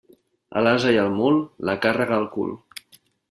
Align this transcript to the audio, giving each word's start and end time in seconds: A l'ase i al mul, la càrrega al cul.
A 0.59 0.63
l'ase 0.67 0.93
i 0.95 0.97
al 1.01 1.11
mul, 1.17 1.37
la 1.71 1.77
càrrega 1.83 2.19
al 2.21 2.27
cul. 2.37 2.57